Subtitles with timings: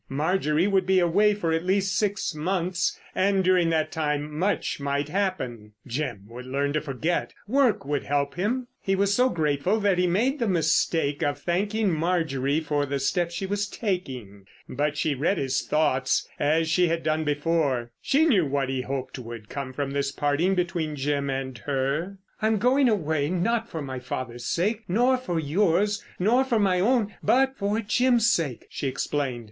[0.09, 5.09] Marjorie would be away for at least six months, and during that time much might
[5.09, 5.73] happen.
[5.85, 8.65] Jim would learn to forget; work would help him.
[8.81, 13.29] He was so grateful that he made the mistake of thanking Marjorie for the step
[13.29, 14.47] she was taking.
[14.67, 19.19] But she read his thoughts as she had done before: she knew what he hoped
[19.19, 22.17] would come from this parting between Jim and her.
[22.41, 27.55] "I'm going away, not for my father's sake, nor for yours, nor my own, but
[27.55, 29.39] for Jim's sake," she explained.